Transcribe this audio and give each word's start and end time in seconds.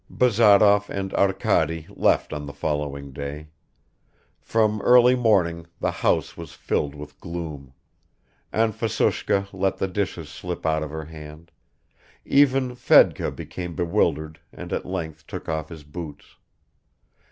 Bazarov 0.09 0.89
and 0.89 1.13
Arkady 1.13 1.85
left 1.91 2.33
on 2.33 2.47
the 2.47 2.53
following 2.55 3.11
day. 3.13 3.49
From 4.39 4.81
early 4.81 5.15
morning 5.15 5.67
the 5.79 5.91
house 5.91 6.35
was 6.35 6.53
filled 6.53 6.95
with 6.95 7.19
gloom; 7.19 7.73
Anfisushka 8.51 9.49
let 9.53 9.77
the 9.77 9.87
dishes 9.87 10.29
slip 10.29 10.65
out 10.65 10.81
of 10.81 10.89
her 10.89 11.05
hand; 11.05 11.51
even 12.25 12.73
Fedka 12.73 13.29
became 13.29 13.75
bewildered 13.75 14.39
and 14.51 14.73
at 14.73 14.87
length 14.87 15.27
took 15.27 15.47
off 15.47 15.69
his 15.69 15.83
boots. 15.83 16.35